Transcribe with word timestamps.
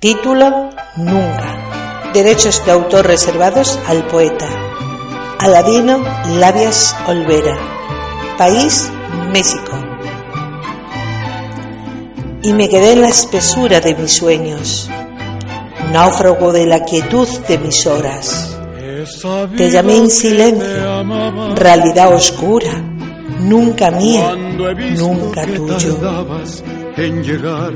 Título 0.00 0.70
Nunca. 0.96 2.12
Derechos 2.14 2.64
de 2.64 2.70
autor 2.70 3.04
reservados 3.04 3.80
al 3.88 4.06
poeta. 4.06 4.46
Aladino 5.40 5.98
Labias 6.38 6.94
Olvera. 7.08 7.58
País 8.38 8.92
México. 9.32 9.76
Y 12.44 12.52
me 12.52 12.68
quedé 12.68 12.92
en 12.92 13.00
la 13.00 13.08
espesura 13.08 13.80
de 13.80 13.96
mis 13.96 14.12
sueños, 14.12 14.88
náufrago 15.92 16.52
de 16.52 16.66
la 16.66 16.84
quietud 16.84 17.26
de 17.48 17.58
mis 17.58 17.84
horas. 17.84 18.56
Te 19.56 19.68
llamé 19.68 19.96
en 19.96 20.10
silencio, 20.12 21.56
realidad 21.56 22.14
oscura, 22.14 22.70
nunca 23.40 23.90
mía, 23.90 24.32
nunca 24.96 25.44
tuyo 25.44 25.98
en 26.96 27.24
llegar 27.24 27.72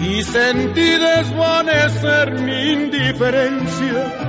y 0.00 0.22
sentí 0.22 0.90
desvanecer 0.90 2.40
mi 2.40 2.72
indiferencia 2.72 4.26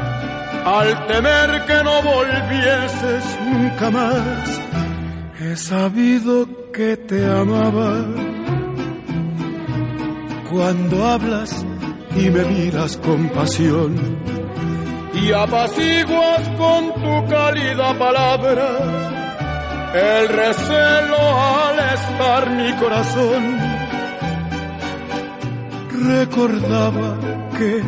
al 0.65 1.07
temer 1.07 1.65
que 1.65 1.83
no 1.83 2.01
volvieses 2.01 3.23
nunca 3.45 3.89
más. 3.91 4.61
He 5.39 5.55
sabido 5.55 6.47
que 6.71 6.97
te 6.97 7.25
amaba 7.25 8.05
cuando 10.49 11.05
hablas 11.05 11.65
y 12.15 12.29
me 12.29 12.43
miras 12.45 12.97
con 12.97 13.29
pasión 13.29 13.95
y 15.13 15.31
apaciguas 15.31 16.49
con 16.57 16.93
tu 16.93 17.29
cálida 17.29 17.97
palabra 17.97 18.69
el 19.93 20.29
recelo 20.29 21.17
al 21.17 21.79
estar 21.93 22.49
mi 22.51 22.71
corazón 22.73 23.76
recordaba 26.07 27.17
que 27.57 27.83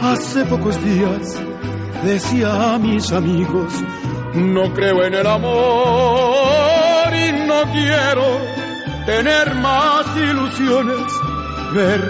hace 0.00 0.44
pocos 0.44 0.76
días 0.84 1.42
decía 2.04 2.74
a 2.74 2.78
mis 2.78 3.10
amigos, 3.12 3.72
no 4.34 4.72
creo 4.74 5.04
en 5.04 5.14
el 5.14 5.26
amor 5.26 7.08
y 7.14 7.32
no 7.46 7.62
quiero 7.72 8.26
tener 9.06 9.54
más 9.56 10.06
ilusiones, 10.16 11.06
ver 11.74 12.00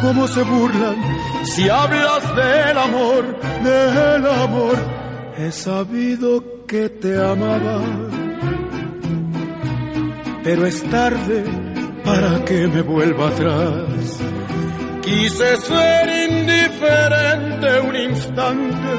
cómo 0.00 0.28
se 0.28 0.42
burlan 0.42 0.96
si 1.44 1.68
hablas 1.68 2.36
del 2.36 2.78
amor, 2.78 3.40
del 3.62 4.26
amor. 4.26 4.76
He 5.38 5.52
sabido 5.52 6.42
que 6.66 6.88
te 6.88 7.22
amaba, 7.22 7.80
pero 10.42 10.66
es 10.66 10.82
tarde 10.84 11.65
para 12.06 12.44
que 12.44 12.68
me 12.68 12.82
vuelva 12.82 13.28
atrás. 13.28 14.20
Quise 15.02 15.56
ser 15.56 16.30
indiferente 16.30 17.80
un 17.80 17.96
instante, 17.96 18.92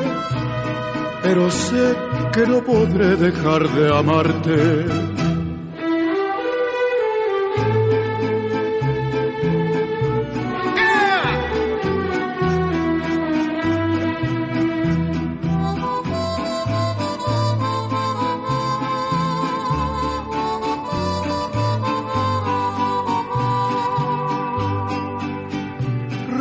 pero 1.24 1.50
sé 1.50 1.96
que 2.34 2.46
no 2.46 2.62
podré 2.62 3.16
dejar 3.16 3.68
de 3.70 3.98
amarte. 3.98 5.17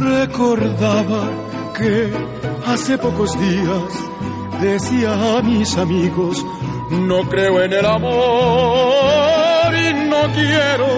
Recordaba 0.07 1.23
que 1.77 2.11
hace 2.67 2.97
pocos 2.99 3.39
días 3.39 3.93
decía 4.61 5.13
a 5.39 5.43
mis 5.43 5.77
amigos, 5.77 6.45
no 6.91 7.29
creo 7.29 7.63
en 7.63 7.73
el 7.73 7.85
amor 7.85 9.73
y 9.75 9.89
no 10.09 10.23
quiero 10.33 10.89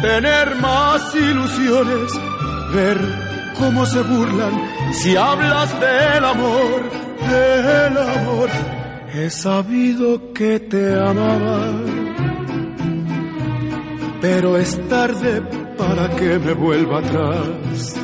tener 0.00 0.54
más 0.56 1.14
ilusiones, 1.14 2.12
ver 2.74 2.98
cómo 3.58 3.84
se 3.86 4.02
burlan 4.02 4.54
si 4.92 5.16
hablas 5.16 5.68
del 5.80 6.24
amor, 6.24 6.80
del 7.28 7.98
amor. 7.98 8.50
He 9.12 9.28
sabido 9.30 10.32
que 10.32 10.60
te 10.60 10.94
amaba, 10.94 11.72
pero 14.20 14.56
es 14.56 14.88
tarde 14.88 15.42
para 15.76 16.08
que 16.10 16.38
me 16.38 16.52
vuelva 16.52 17.00
atrás. 17.00 17.99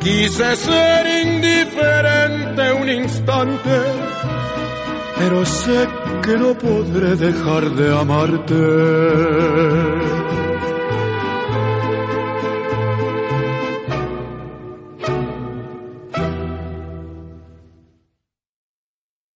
Quise 0.00 0.56
ser 0.56 1.06
indiferente 1.26 2.72
un 2.72 2.88
instante, 2.88 3.76
pero 5.18 5.44
sé 5.44 5.86
que 6.22 6.38
no 6.38 6.54
podré 6.54 7.16
dejar 7.16 7.70
de 7.70 7.86
amarte. 7.98 8.54